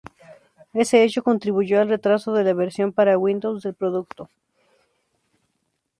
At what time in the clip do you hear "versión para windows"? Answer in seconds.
2.55-3.61